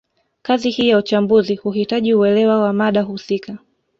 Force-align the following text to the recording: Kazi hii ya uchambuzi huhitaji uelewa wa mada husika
Kazi 0.41 0.69
hii 0.69 0.89
ya 0.89 0.97
uchambuzi 0.97 1.55
huhitaji 1.55 2.13
uelewa 2.13 2.59
wa 2.61 2.73
mada 2.73 3.01
husika 3.01 3.57